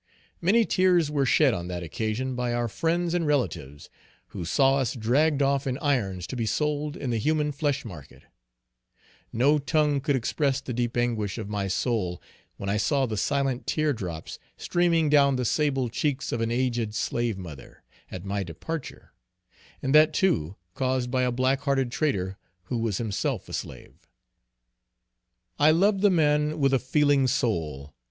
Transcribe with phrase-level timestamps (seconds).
[0.41, 3.87] Many tears were shed on that occasion by our friends and relatives,
[4.29, 8.23] who saw us dragged off in irons to be sold in the human flesh market.
[9.31, 12.19] No tongue could express the deep anguish of my soul
[12.57, 16.95] when I saw the silent tear drops streaming down the sable cheeks of an aged
[16.95, 19.13] slave mother, at my departure;
[19.83, 24.07] and that too, caused by a black hearted traitor who was himself a slave:
[25.59, 27.93] "I love the man with a feeling soul.